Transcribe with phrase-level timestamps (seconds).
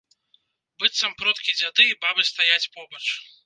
[0.83, 3.03] Быццам продкі-дзяды і бабы стаяць побач.